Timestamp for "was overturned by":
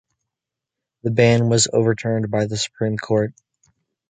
1.47-2.47